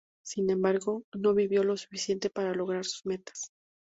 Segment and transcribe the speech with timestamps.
[0.23, 3.51] Sin embargo, no vivió lo suficiente para lograr sus metas.